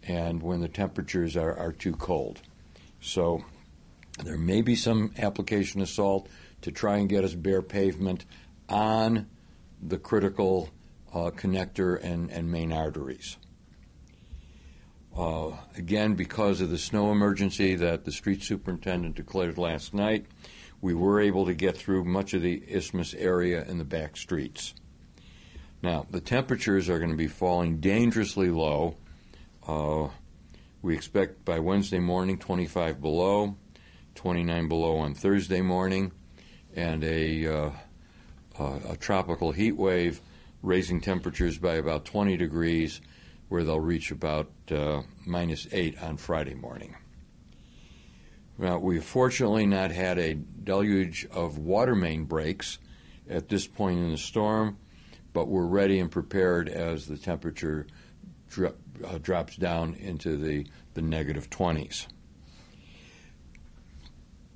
and 0.03 0.41
when 0.41 0.61
the 0.61 0.69
temperatures 0.69 1.35
are, 1.35 1.55
are 1.55 1.73
too 1.73 1.93
cold. 1.93 2.41
So 3.01 3.43
there 4.23 4.37
may 4.37 4.61
be 4.61 4.75
some 4.75 5.13
application 5.17 5.81
of 5.81 5.89
salt 5.89 6.27
to 6.61 6.71
try 6.71 6.97
and 6.97 7.09
get 7.09 7.23
us 7.23 7.33
bare 7.33 7.61
pavement 7.61 8.25
on 8.67 9.27
the 9.81 9.97
critical 9.97 10.69
uh, 11.13 11.31
connector 11.31 12.01
and, 12.03 12.29
and 12.31 12.51
main 12.51 12.71
arteries. 12.71 13.37
Uh, 15.15 15.51
again, 15.75 16.13
because 16.13 16.61
of 16.61 16.69
the 16.69 16.77
snow 16.77 17.11
emergency 17.11 17.75
that 17.75 18.05
the 18.05 18.11
street 18.11 18.43
superintendent 18.43 19.15
declared 19.15 19.57
last 19.57 19.93
night, 19.93 20.25
we 20.81 20.93
were 20.93 21.19
able 21.19 21.45
to 21.45 21.53
get 21.53 21.75
through 21.75 22.03
much 22.05 22.33
of 22.33 22.41
the 22.41 22.63
isthmus 22.67 23.13
area 23.15 23.65
in 23.65 23.77
the 23.77 23.83
back 23.83 24.15
streets. 24.15 24.73
Now, 25.81 26.05
the 26.09 26.21
temperatures 26.21 26.89
are 26.89 26.99
going 26.99 27.11
to 27.11 27.17
be 27.17 27.27
falling 27.27 27.79
dangerously 27.79 28.49
low. 28.49 28.95
Uh, 29.67 30.09
we 30.81 30.93
expect 30.93 31.43
by 31.43 31.59
Wednesday 31.59 31.99
morning 31.99 32.37
25 32.37 33.01
below, 33.01 33.55
29 34.15 34.67
below 34.67 34.97
on 34.97 35.13
Thursday 35.13 35.61
morning, 35.61 36.11
and 36.75 37.03
a, 37.03 37.47
uh, 37.47 37.71
a 38.89 38.97
tropical 38.97 39.51
heat 39.51 39.75
wave 39.77 40.21
raising 40.61 41.01
temperatures 41.01 41.57
by 41.57 41.75
about 41.75 42.05
20 42.05 42.37
degrees, 42.37 43.01
where 43.47 43.63
they'll 43.63 43.79
reach 43.79 44.11
about 44.11 44.49
uh, 44.71 45.01
minus 45.25 45.67
8 45.71 46.01
on 46.01 46.17
Friday 46.17 46.53
morning. 46.53 46.95
Now, 48.57 48.77
we've 48.77 49.03
fortunately 49.03 49.65
not 49.65 49.91
had 49.91 50.19
a 50.19 50.33
deluge 50.35 51.25
of 51.31 51.57
water 51.57 51.95
main 51.95 52.25
breaks 52.25 52.77
at 53.29 53.47
this 53.47 53.65
point 53.65 53.99
in 53.99 54.11
the 54.11 54.17
storm, 54.17 54.77
but 55.31 55.47
we're 55.47 55.65
ready 55.65 55.99
and 55.99 56.11
prepared 56.11 56.67
as 56.67 57.07
the 57.07 57.15
temperature 57.15 57.87
dro- 58.49 58.75
uh, 59.05 59.17
drops 59.19 59.55
down 59.55 59.93
into 59.95 60.35
the, 60.35 60.67
the 60.93 61.01
negative 61.01 61.49
20s. 61.49 62.07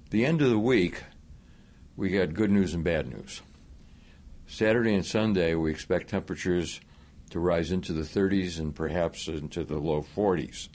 The 0.09 0.25
end 0.25 0.41
of 0.41 0.49
the 0.49 0.59
week, 0.59 1.03
we 1.95 2.09
got 2.09 2.33
good 2.33 2.51
news 2.51 2.73
and 2.73 2.83
bad 2.83 3.07
news. 3.07 3.41
Saturday 4.47 4.95
and 4.95 5.05
Sunday, 5.05 5.53
we 5.55 5.71
expect 5.71 6.09
temperatures 6.09 6.81
to 7.29 7.39
rise 7.39 7.71
into 7.71 7.93
the 7.93 8.01
30s 8.01 8.59
and 8.59 8.75
perhaps 8.75 9.27
into 9.27 9.63
the 9.63 9.77
low 9.77 10.05
40s. 10.15 10.69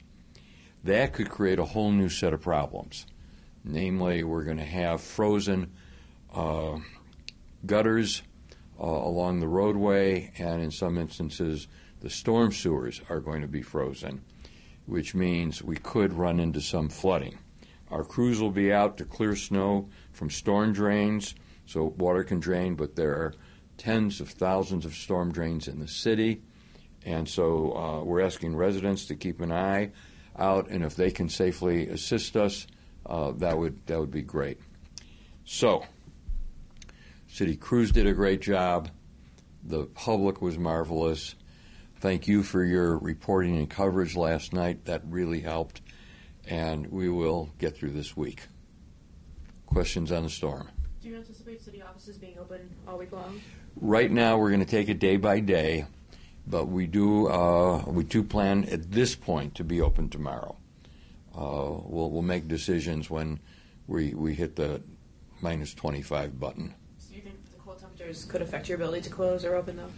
That 0.83 1.13
could 1.13 1.29
create 1.29 1.59
a 1.59 1.65
whole 1.65 1.91
new 1.91 2.09
set 2.09 2.33
of 2.33 2.41
problems. 2.41 3.05
Namely, 3.63 4.23
we're 4.23 4.43
going 4.43 4.57
to 4.57 4.63
have 4.63 5.01
frozen 5.01 5.71
uh, 6.33 6.77
gutters 7.65 8.21
uh, 8.79 8.85
along 8.85 9.39
the 9.39 9.47
roadway, 9.47 10.31
and 10.37 10.61
in 10.61 10.71
some 10.71 10.97
instances, 10.97 11.67
the 11.99 12.09
storm 12.09 12.53
sewers 12.53 13.01
are 13.09 13.19
going 13.19 13.41
to 13.41 13.47
be 13.47 13.61
frozen, 13.61 14.21
which 14.85 15.13
means 15.13 15.61
we 15.61 15.75
could 15.75 16.13
run 16.13 16.39
into 16.39 16.61
some 16.61 16.87
flooding. 16.87 17.37
Our 17.91 18.03
crews 18.03 18.39
will 18.39 18.51
be 18.51 18.71
out 18.71 18.97
to 18.97 19.05
clear 19.05 19.35
snow 19.35 19.89
from 20.11 20.29
storm 20.29 20.73
drains 20.73 21.35
so 21.65 21.93
water 21.97 22.23
can 22.23 22.39
drain, 22.39 22.75
but 22.75 22.95
there 22.95 23.11
are 23.11 23.33
tens 23.77 24.19
of 24.19 24.29
thousands 24.29 24.85
of 24.85 24.93
storm 24.93 25.31
drains 25.31 25.67
in 25.67 25.79
the 25.79 25.87
city. 25.87 26.41
And 27.05 27.27
so 27.27 27.75
uh, 27.75 28.03
we're 28.03 28.21
asking 28.21 28.55
residents 28.55 29.05
to 29.05 29.15
keep 29.15 29.39
an 29.39 29.51
eye 29.51 29.91
out, 30.37 30.69
and 30.69 30.83
if 30.83 30.95
they 30.95 31.11
can 31.11 31.29
safely 31.29 31.87
assist 31.87 32.35
us, 32.35 32.67
uh, 33.05 33.31
that 33.37 33.57
would 33.57 33.85
that 33.87 33.99
would 33.99 34.11
be 34.11 34.21
great. 34.21 34.59
So, 35.45 35.85
city 37.27 37.55
crews 37.55 37.91
did 37.91 38.05
a 38.05 38.13
great 38.13 38.41
job. 38.41 38.89
The 39.63 39.85
public 39.85 40.41
was 40.41 40.57
marvelous. 40.57 41.35
Thank 41.99 42.27
you 42.27 42.43
for 42.43 42.63
your 42.63 42.97
reporting 42.97 43.57
and 43.57 43.69
coverage 43.69 44.15
last 44.15 44.53
night. 44.53 44.85
That 44.85 45.01
really 45.05 45.41
helped. 45.41 45.81
And 46.49 46.87
we 46.87 47.09
will 47.09 47.51
get 47.59 47.77
through 47.77 47.91
this 47.91 48.17
week. 48.17 48.47
Questions 49.67 50.11
on 50.11 50.23
the 50.23 50.29
storm? 50.29 50.67
Do 51.01 51.07
you 51.07 51.15
anticipate 51.15 51.61
city 51.61 51.81
offices 51.81 52.17
being 52.17 52.37
open 52.39 52.69
all 52.87 52.97
week 52.97 53.11
long? 53.11 53.39
Right 53.79 54.11
now, 54.11 54.37
we're 54.37 54.49
going 54.49 54.59
to 54.59 54.65
take 54.65 54.89
it 54.89 54.99
day 54.99 55.15
by 55.15 55.39
day, 55.39 55.85
but 56.45 56.67
we 56.67 56.87
do 56.87 57.27
uh, 57.27 57.83
we 57.87 58.03
do 58.03 58.23
plan 58.23 58.65
at 58.65 58.91
this 58.91 59.15
point 59.15 59.55
to 59.55 59.63
be 59.63 59.79
open 59.79 60.09
tomorrow. 60.09 60.57
Uh, 61.33 61.79
we'll 61.85 62.09
we'll 62.09 62.23
make 62.23 62.47
decisions 62.47 63.09
when 63.09 63.39
we 63.87 64.13
we 64.15 64.33
hit 64.33 64.55
the 64.55 64.81
minus 65.39 65.73
25 65.73 66.37
button. 66.39 66.73
So 66.97 67.11
do 67.11 67.15
you 67.15 67.21
think 67.21 67.35
the 67.51 67.59
cold 67.59 67.79
temperatures 67.79 68.25
could 68.25 68.41
affect 68.41 68.67
your 68.67 68.75
ability 68.75 69.03
to 69.03 69.09
close 69.09 69.45
or 69.45 69.55
open 69.55 69.77
though? 69.77 69.91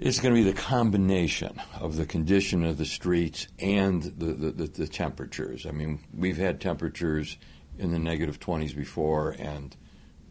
It's 0.00 0.18
going 0.18 0.34
to 0.34 0.42
be 0.42 0.50
the 0.50 0.60
combination 0.60 1.60
of 1.78 1.96
the 1.96 2.04
condition 2.04 2.64
of 2.64 2.78
the 2.78 2.84
streets 2.84 3.46
and 3.60 4.02
the, 4.02 4.32
the, 4.32 4.50
the, 4.50 4.66
the 4.66 4.86
temperatures. 4.88 5.66
I 5.66 5.70
mean, 5.70 6.00
we've 6.12 6.36
had 6.36 6.60
temperatures 6.60 7.38
in 7.78 7.92
the 7.92 8.00
negative 8.00 8.40
20s 8.40 8.74
before, 8.74 9.36
and 9.38 9.74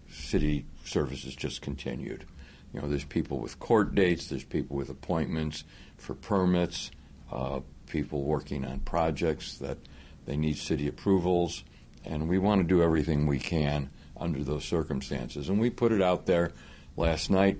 city 0.10 0.66
services 0.84 1.34
just 1.34 1.62
continued. 1.62 2.26
You 2.74 2.82
know, 2.82 2.90
there's 2.90 3.06
people 3.06 3.40
with 3.40 3.58
court 3.60 3.96
dates, 3.96 4.28
there's 4.28 4.44
people 4.44 4.76
with 4.76 4.90
appointments 4.90 5.64
for 5.96 6.14
permits, 6.14 6.92
uh, 7.32 7.62
people 7.88 8.24
working 8.24 8.66
on 8.66 8.82
projects 8.82 9.60
that 9.60 9.78
they 10.26 10.36
need 10.36 10.58
city 10.58 10.90
approvals, 10.90 11.64
and 12.04 12.28
we 12.28 12.38
want 12.38 12.60
to 12.60 12.68
do 12.68 12.84
everything 12.84 13.28
we 13.28 13.40
can 13.40 13.90
under 14.18 14.44
those 14.44 14.66
circumstances. 14.66 15.48
And 15.48 15.58
we 15.58 15.70
put 15.70 15.94
it 15.94 16.02
out 16.02 16.26
there 16.26 16.52
last 16.98 17.30
night. 17.30 17.60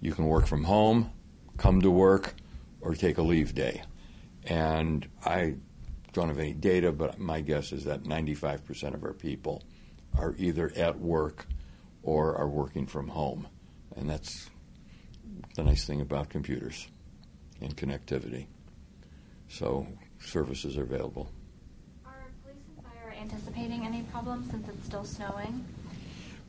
You 0.00 0.12
can 0.12 0.26
work 0.26 0.46
from 0.46 0.64
home, 0.64 1.10
come 1.56 1.82
to 1.82 1.90
work, 1.90 2.34
or 2.80 2.94
take 2.94 3.18
a 3.18 3.22
leave 3.22 3.54
day. 3.54 3.82
And 4.44 5.06
I 5.24 5.56
don't 6.12 6.28
have 6.28 6.38
any 6.38 6.54
data, 6.54 6.92
but 6.92 7.18
my 7.18 7.40
guess 7.40 7.72
is 7.72 7.84
that 7.84 8.04
95% 8.04 8.94
of 8.94 9.04
our 9.04 9.12
people 9.12 9.62
are 10.16 10.34
either 10.38 10.72
at 10.76 10.98
work 10.98 11.46
or 12.02 12.36
are 12.36 12.48
working 12.48 12.86
from 12.86 13.08
home. 13.08 13.46
And 13.96 14.08
that's 14.08 14.48
the 15.54 15.64
nice 15.64 15.84
thing 15.84 16.00
about 16.00 16.28
computers 16.28 16.88
and 17.60 17.76
connectivity. 17.76 18.46
So 19.48 19.86
services 20.20 20.76
are 20.78 20.82
available. 20.82 21.30
Are 22.06 22.30
police 22.42 22.62
and 22.76 22.84
fire 22.84 23.14
anticipating 23.20 23.84
any 23.84 24.02
problems 24.02 24.50
since 24.50 24.68
it's 24.68 24.86
still 24.86 25.04
snowing? 25.04 25.64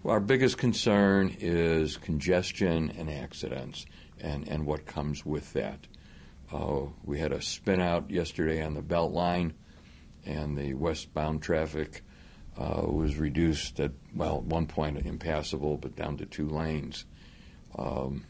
Our 0.06 0.22
biggest 0.22 0.58
concern 0.58 1.36
is 1.40 1.98
congestion 1.98 2.94
and 2.98 3.10
accidents 3.10 3.86
and, 4.22 4.48
and 4.48 4.66
what 4.66 4.86
comes 4.86 5.26
with 5.26 5.52
that. 5.54 5.88
Uh, 6.54 6.86
we 7.04 7.20
had 7.20 7.34
a 7.34 7.42
spin 7.42 7.82
out 7.82 8.10
yesterday 8.10 8.64
on 8.64 8.74
the 8.76 8.82
Beltline, 8.82 9.52
and 10.26 10.58
the 10.58 10.74
westbound 10.74 11.42
traffic 11.42 12.02
uh, 12.58 12.82
was 12.86 13.18
reduced 13.18 13.80
at, 13.82 13.92
well, 14.16 14.38
at 14.38 14.44
one 14.44 14.68
point 14.68 15.06
impassable, 15.06 15.78
but 15.78 15.98
down 15.98 16.16
to 16.18 16.26
two 16.26 16.48
lanes. 16.48 17.06
Um, 17.78 18.26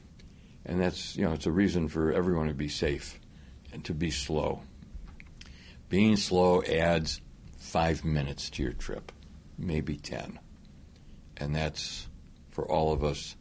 and 0.65 0.81
that's, 0.81 1.15
you 1.15 1.25
know, 1.25 1.33
it's 1.33 1.45
a 1.45 1.51
reason 1.51 1.87
for 1.87 2.11
everyone 2.11 2.47
to 2.47 2.55
be 2.55 2.67
safe 2.67 3.19
and 3.71 3.85
to 3.85 3.93
be 3.93 4.09
slow. 4.09 4.63
Being 5.87 6.17
slow 6.17 6.63
adds 6.63 7.21
five 7.57 8.03
minutes 8.03 8.49
to 8.51 8.63
your 8.63 8.73
trip, 8.73 9.11
maybe 9.55 9.97
10. 9.97 10.39
And 11.39 11.55
that's, 11.55 12.07
for 12.49 12.69
all 12.69 12.91
of 12.93 13.03
us, 13.03 13.35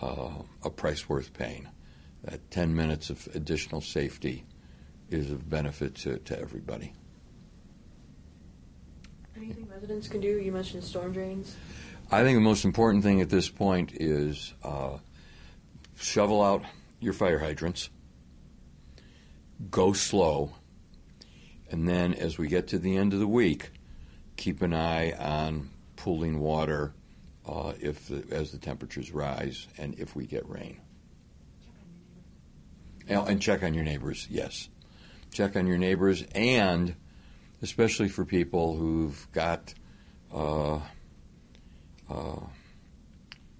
uh, 0.00 0.30
a 0.62 0.70
price 0.70 1.08
worth 1.08 1.32
paying. 1.32 1.68
That 2.24 2.50
10 2.50 2.74
minutes 2.74 3.10
of 3.10 3.28
additional 3.34 3.80
safety 3.80 4.44
is 5.08 5.30
of 5.30 5.48
benefit 5.48 5.94
to, 5.96 6.18
to 6.18 6.38
everybody. 6.38 6.92
Anything 9.36 9.68
residents 9.68 10.06
can 10.06 10.20
do? 10.20 10.38
You 10.38 10.52
mentioned 10.52 10.84
storm 10.84 11.12
drains. 11.12 11.56
I 12.10 12.22
think 12.22 12.36
the 12.36 12.42
most 12.42 12.64
important 12.64 13.04
thing 13.04 13.20
at 13.20 13.30
this 13.30 13.48
point 13.48 13.92
is 13.94 14.52
uh, 14.62 14.98
shovel 15.96 16.42
out 16.42 16.62
your 16.98 17.12
fire 17.12 17.38
hydrants, 17.38 17.88
go 19.70 19.92
slow, 19.92 20.52
and 21.70 21.88
then 21.88 22.12
as 22.14 22.36
we 22.36 22.48
get 22.48 22.68
to 22.68 22.78
the 22.78 22.96
end 22.96 23.14
of 23.14 23.20
the 23.20 23.28
week, 23.28 23.70
keep 24.36 24.60
an 24.60 24.74
eye 24.74 25.12
on 25.12 25.70
pooling 25.96 26.40
water 26.40 26.92
uh, 27.50 27.72
if 27.80 28.06
the, 28.06 28.24
as 28.30 28.52
the 28.52 28.58
temperatures 28.58 29.10
rise 29.10 29.66
and 29.76 29.98
if 29.98 30.14
we 30.14 30.26
get 30.26 30.48
rain. 30.48 30.80
And, 33.08 33.28
and 33.28 33.42
check 33.42 33.62
on 33.64 33.74
your 33.74 33.82
neighbors, 33.82 34.28
yes. 34.30 34.68
Check 35.32 35.56
on 35.56 35.66
your 35.66 35.78
neighbors, 35.78 36.24
and 36.34 36.94
especially 37.60 38.08
for 38.08 38.24
people 38.24 38.76
who've 38.76 39.26
got 39.32 39.74
uh, 40.32 40.76
uh, 42.08 42.40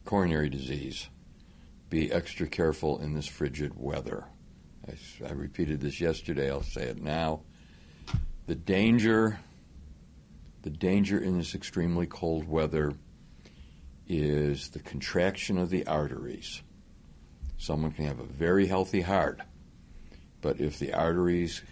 coronary 0.05 0.49
disease, 0.49 1.09
be 1.89 2.13
extra 2.13 2.47
careful 2.47 2.99
in 3.01 3.15
this 3.15 3.27
frigid 3.27 3.73
weather. 3.77 4.25
I, 4.89 5.27
I 5.27 5.33
repeated 5.33 5.81
this 5.81 6.01
yesterday, 6.01 6.49
I'll 6.51 6.63
say 6.63 6.85
it 6.85 7.03
now. 7.03 7.41
The 8.47 8.55
danger, 8.55 9.41
the 10.63 10.71
danger 10.71 11.19
in 11.19 11.39
this 11.39 11.57
extremely 11.57 12.07
cold 12.07 12.49
weather 12.49 12.93
is 14.11 14.71
the 14.71 14.81
contraction 14.81 15.57
of 15.57 15.71
the 15.71 15.87
arteries. 15.87 16.63
Someone 17.59 17.93
can 17.93 18.07
have 18.07 18.19
a 18.19 18.25
very 18.25 18.67
healthy 18.67 19.01
heart, 19.01 19.41
but 20.41 20.61
if 20.61 20.81
the 20.81 20.93
arteries 20.95 21.63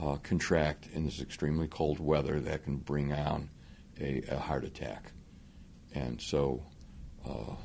uh, 0.00 0.16
contract 0.16 0.88
in 0.92 1.04
this 1.04 1.20
extremely 1.20 1.66
cold 1.66 1.98
weather, 1.98 2.38
that 2.38 2.62
can 2.62 2.76
bring 2.76 3.12
on 3.12 3.50
a, 4.00 4.22
a 4.30 4.38
heart 4.38 4.64
attack. 4.64 5.10
And 5.94 6.20
so, 6.20 6.62
uh, 7.28 7.56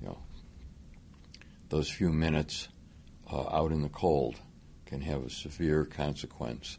you 0.00 0.06
know, 0.06 0.18
those 1.68 1.90
few 1.90 2.10
minutes 2.10 2.68
uh, 3.30 3.48
out 3.56 3.72
in 3.72 3.82
the 3.82 3.88
cold 3.88 4.36
can 4.84 5.00
have 5.00 5.24
a 5.24 5.30
severe 5.30 5.84
consequence 5.84 6.78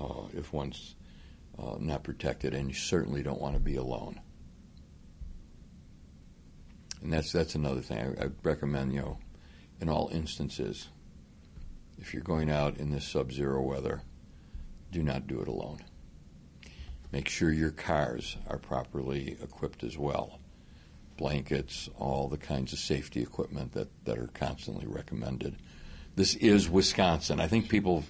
uh, 0.00 0.22
if 0.32 0.54
one's 0.54 0.94
uh, 1.58 1.76
not 1.78 2.02
protected, 2.02 2.54
and 2.54 2.68
you 2.68 2.74
certainly 2.74 3.22
don't 3.22 3.40
want 3.40 3.54
to 3.54 3.60
be 3.60 3.76
alone. 3.76 4.18
And 7.02 7.12
that's 7.12 7.32
that's 7.32 7.54
another 7.54 7.80
thing 7.80 7.98
I, 7.98 8.24
I 8.24 8.28
recommend. 8.42 8.92
You 8.92 9.00
know, 9.00 9.18
in 9.80 9.88
all 9.88 10.10
instances, 10.12 10.88
if 11.98 12.14
you're 12.14 12.22
going 12.22 12.50
out 12.50 12.78
in 12.78 12.90
this 12.90 13.04
sub-zero 13.06 13.60
weather, 13.62 14.02
do 14.90 15.02
not 15.02 15.26
do 15.26 15.40
it 15.40 15.48
alone. 15.48 15.78
Make 17.10 17.28
sure 17.28 17.52
your 17.52 17.70
cars 17.70 18.36
are 18.48 18.58
properly 18.58 19.36
equipped 19.42 19.84
as 19.84 19.98
well. 19.98 20.38
Blankets, 21.18 21.88
all 21.98 22.28
the 22.28 22.38
kinds 22.38 22.72
of 22.72 22.78
safety 22.78 23.20
equipment 23.20 23.72
that, 23.72 23.88
that 24.04 24.18
are 24.18 24.28
constantly 24.28 24.86
recommended. 24.86 25.56
This 26.16 26.34
is 26.36 26.70
Wisconsin. 26.70 27.38
I 27.38 27.48
think 27.48 27.68
people, 27.68 28.04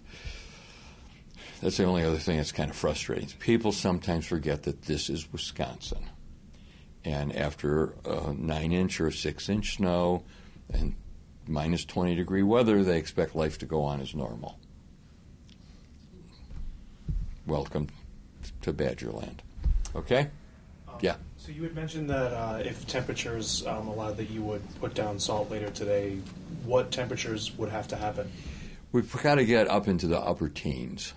that's 1.60 1.76
the 1.76 1.84
only 1.84 2.04
other 2.04 2.18
thing 2.18 2.36
that's 2.36 2.52
kind 2.52 2.70
of 2.70 2.76
frustrating. 2.76 3.28
People 3.40 3.72
sometimes 3.72 4.26
forget 4.26 4.62
that 4.64 4.82
this 4.82 5.10
is 5.10 5.30
Wisconsin. 5.32 6.08
And 7.04 7.34
after 7.34 7.94
a 8.04 8.32
nine 8.32 8.72
inch 8.72 9.00
or 9.00 9.10
six 9.10 9.48
inch 9.48 9.76
snow 9.76 10.22
and 10.72 10.94
minus 11.46 11.84
20 11.84 12.14
degree 12.14 12.42
weather, 12.42 12.82
they 12.82 12.98
expect 12.98 13.34
life 13.34 13.58
to 13.58 13.66
go 13.66 13.82
on 13.82 14.00
as 14.00 14.14
normal. 14.14 14.58
Welcome 17.46 17.88
to 18.62 18.72
Badgerland. 18.72 19.38
Okay? 19.96 20.28
Um, 20.88 20.94
Yeah. 21.00 21.16
So 21.36 21.50
you 21.50 21.64
had 21.64 21.74
mentioned 21.74 22.08
that 22.10 22.32
uh, 22.32 22.62
if 22.64 22.86
temperatures 22.86 23.66
um, 23.66 23.88
allowed, 23.88 24.16
that 24.18 24.30
you 24.30 24.42
would 24.42 24.62
put 24.80 24.94
down 24.94 25.18
salt 25.18 25.50
later 25.50 25.70
today. 25.70 26.18
What 26.64 26.92
temperatures 26.92 27.50
would 27.58 27.68
have 27.70 27.88
to 27.88 27.96
happen? 27.96 28.30
We've 28.92 29.10
got 29.22 29.36
to 29.36 29.44
get 29.44 29.68
up 29.68 29.88
into 29.88 30.06
the 30.06 30.20
upper 30.20 30.48
teens. 30.48 31.14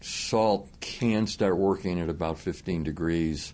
Salt 0.00 0.68
can 0.78 1.26
start 1.26 1.56
working 1.56 1.98
at 1.98 2.08
about 2.08 2.38
15 2.38 2.84
degrees. 2.84 3.52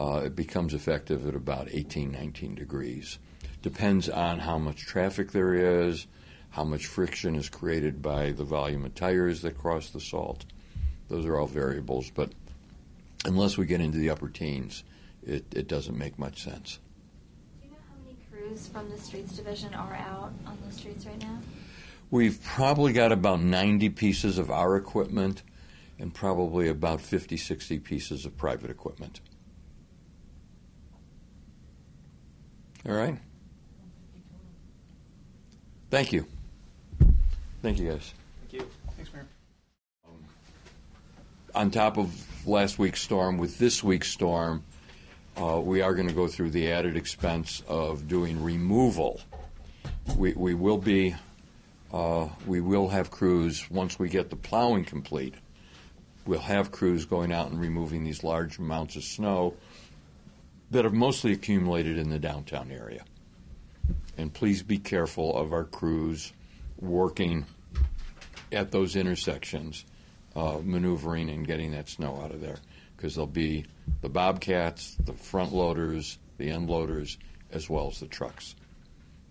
Uh, 0.00 0.22
it 0.24 0.34
becomes 0.34 0.72
effective 0.72 1.28
at 1.28 1.34
about 1.34 1.68
18, 1.70 2.10
19 2.10 2.54
degrees. 2.54 3.18
Depends 3.60 4.08
on 4.08 4.38
how 4.38 4.56
much 4.56 4.86
traffic 4.86 5.30
there 5.30 5.52
is, 5.52 6.06
how 6.48 6.64
much 6.64 6.86
friction 6.86 7.34
is 7.36 7.50
created 7.50 8.00
by 8.00 8.32
the 8.32 8.44
volume 8.44 8.86
of 8.86 8.94
tires 8.94 9.42
that 9.42 9.58
cross 9.58 9.90
the 9.90 10.00
salt. 10.00 10.46
Those 11.08 11.26
are 11.26 11.38
all 11.38 11.46
variables, 11.46 12.08
but 12.08 12.32
unless 13.26 13.58
we 13.58 13.66
get 13.66 13.82
into 13.82 13.98
the 13.98 14.08
upper 14.08 14.30
teens, 14.30 14.84
it, 15.22 15.44
it 15.54 15.68
doesn't 15.68 15.98
make 15.98 16.18
much 16.18 16.44
sense. 16.44 16.78
Do 17.60 17.68
you 17.68 17.72
know 17.72 17.78
how 17.90 18.02
many 18.02 18.16
crews 18.30 18.68
from 18.68 18.88
the 18.88 18.96
streets 18.96 19.36
division 19.36 19.74
are 19.74 19.94
out 19.94 20.32
on 20.46 20.56
the 20.66 20.72
streets 20.72 21.04
right 21.04 21.20
now? 21.20 21.40
We've 22.10 22.42
probably 22.42 22.94
got 22.94 23.12
about 23.12 23.42
90 23.42 23.90
pieces 23.90 24.38
of 24.38 24.50
our 24.50 24.76
equipment 24.76 25.42
and 25.98 26.14
probably 26.14 26.68
about 26.68 27.02
50, 27.02 27.36
60 27.36 27.78
pieces 27.80 28.24
of 28.24 28.34
private 28.38 28.70
equipment. 28.70 29.20
All 32.88 32.94
right? 32.94 33.18
Thank 35.90 36.12
you. 36.12 36.26
Thank 37.62 37.78
you, 37.78 37.90
guys. 37.90 38.14
Thank 38.40 38.62
you. 38.62 38.70
Thanks, 38.96 39.12
Mayor. 39.12 39.26
on 41.54 41.70
top 41.70 41.98
of 41.98 42.46
last 42.46 42.78
week's 42.78 43.02
storm, 43.02 43.36
with 43.38 43.58
this 43.58 43.82
week's 43.82 44.10
storm, 44.10 44.64
uh, 45.36 45.60
we 45.60 45.82
are 45.82 45.94
going 45.94 46.08
to 46.08 46.14
go 46.14 46.26
through 46.28 46.50
the 46.50 46.70
added 46.72 46.96
expense 46.96 47.62
of 47.68 48.08
doing 48.08 48.42
removal. 48.42 49.20
We, 50.16 50.32
we 50.32 50.54
will 50.54 50.78
be, 50.78 51.14
uh, 51.92 52.28
we 52.46 52.60
will 52.60 52.88
have 52.88 53.10
crews 53.10 53.70
once 53.70 53.98
we 53.98 54.08
get 54.08 54.30
the 54.30 54.36
plowing 54.36 54.84
complete. 54.84 55.34
We'll 56.26 56.40
have 56.40 56.70
crews 56.70 57.04
going 57.04 57.32
out 57.32 57.50
and 57.50 57.60
removing 57.60 58.04
these 58.04 58.22
large 58.22 58.58
amounts 58.58 58.96
of 58.96 59.04
snow 59.04 59.54
that 60.70 60.84
have 60.84 60.94
mostly 60.94 61.32
accumulated 61.32 61.98
in 61.98 62.10
the 62.10 62.18
downtown 62.18 62.70
area. 62.70 63.04
And 64.16 64.32
please 64.32 64.62
be 64.62 64.78
careful 64.78 65.36
of 65.36 65.52
our 65.52 65.64
crews 65.64 66.32
working 66.78 67.46
at 68.52 68.70
those 68.70 68.96
intersections, 68.96 69.84
uh, 70.36 70.58
maneuvering 70.62 71.30
and 71.30 71.46
getting 71.46 71.72
that 71.72 71.88
snow 71.88 72.20
out 72.22 72.30
of 72.32 72.40
there. 72.40 72.58
Because 72.96 73.14
there'll 73.14 73.26
be 73.26 73.64
the 74.02 74.08
bobcats, 74.08 74.94
the 74.96 75.12
front 75.12 75.52
loaders, 75.52 76.18
the 76.38 76.50
end 76.50 76.68
loaders, 76.68 77.18
as 77.52 77.68
well 77.68 77.88
as 77.88 78.00
the 78.00 78.06
trucks. 78.06 78.54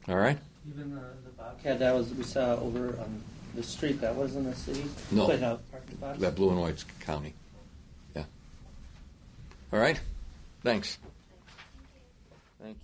All 0.07 0.17
right? 0.17 0.39
Even 0.67 0.95
the, 0.95 1.01
the 1.23 1.29
Bobcat 1.37 1.79
that 1.79 1.93
was 1.93 2.13
we 2.13 2.23
saw 2.23 2.55
over 2.55 2.89
on 2.99 3.21
the 3.55 3.63
street 3.63 4.01
that 4.01 4.15
was 4.15 4.35
in 4.35 4.43
the 4.43 4.55
city. 4.55 4.83
No. 5.11 5.27
But 5.27 5.39
no, 5.39 5.59
parking 5.71 5.97
lots. 6.01 6.19
That 6.19 6.35
blue 6.35 6.49
and 6.49 6.59
white's 6.59 6.85
county. 7.01 7.33
Yeah. 8.15 8.23
All 9.71 9.79
right? 9.79 9.99
Thanks. 10.63 10.97
Thank 12.61 12.69
you. 12.71 12.75